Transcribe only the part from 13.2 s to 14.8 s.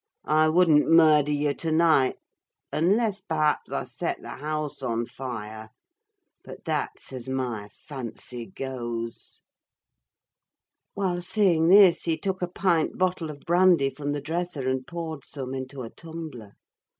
of brandy from the dresser,